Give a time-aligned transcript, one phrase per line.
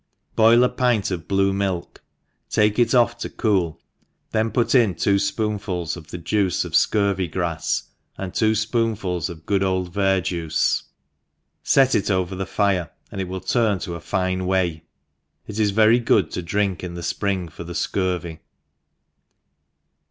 [0.35, 2.01] BOIL a plot of blue milk,
[2.49, 3.79] take it off to cool,
[4.31, 7.83] then put in two fpoonfuls of the juice of fcurvy gr^s,
[8.17, 10.85] and two fpoonfuls of good old verjuice,
[11.61, 14.81] fet it o?er the fire, and it will turn to a fine whey;
[15.47, 18.39] tt is very good to drink, in the fpring for the fcurvy.